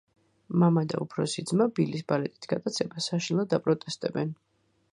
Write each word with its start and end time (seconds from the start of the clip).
მამა 0.61 0.83
და 0.93 1.01
უფროსი 1.05 1.43
ძმა 1.51 1.67
ბილის 1.79 2.03
ბალეტით 2.13 2.49
გატაცებას 2.53 3.11
საშინლად 3.13 3.55
აპროტესტებენ. 3.59 4.33